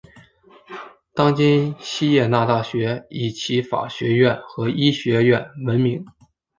[1.13, 6.03] 当今锡耶纳大学以其法学院和医学院闻名。